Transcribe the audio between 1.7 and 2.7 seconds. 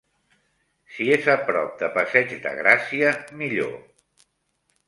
de Passeig de